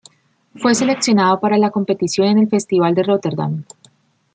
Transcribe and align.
Fue 0.55 0.73
seleccionado 0.73 1.39
para 1.39 1.59
la 1.59 1.69
competición 1.69 2.27
en 2.29 2.39
el 2.39 2.49
Festival 2.49 2.95
de 2.95 3.03
Rotterdam. 3.03 3.65